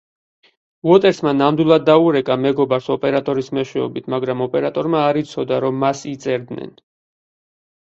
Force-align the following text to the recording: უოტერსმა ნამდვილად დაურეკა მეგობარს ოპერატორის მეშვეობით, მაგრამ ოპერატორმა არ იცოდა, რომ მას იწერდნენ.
უოტერსმა 0.91 1.33
ნამდვილად 1.41 1.85
დაურეკა 1.89 2.37
მეგობარს 2.45 2.89
ოპერატორის 2.97 3.53
მეშვეობით, 3.59 4.09
მაგრამ 4.15 4.43
ოპერატორმა 4.49 5.05
არ 5.13 5.23
იცოდა, 5.23 5.63
რომ 5.69 5.81
მას 5.87 6.05
იწერდნენ. 6.17 6.77